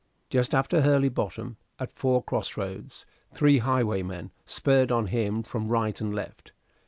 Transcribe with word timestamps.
Just 0.31 0.55
after 0.55 0.81
Hurley 0.81 1.09
Bottom, 1.09 1.57
at 1.77 1.91
four 1.91 2.23
cross 2.23 2.57
roads, 2.57 3.05
three 3.35 3.59
highwaymen 3.59 4.31
spurred 4.47 4.91
on 4.91 5.05
him 5.05 5.43
from 5.43 5.67
right 5.67 6.01
and 6.01 6.11
left. 6.11 6.53